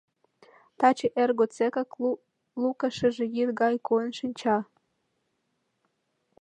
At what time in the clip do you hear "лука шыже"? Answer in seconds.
2.61-3.25